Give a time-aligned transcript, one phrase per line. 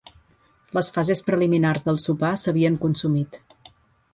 [0.77, 3.39] Les fases preliminars del sopar s'havien consumit.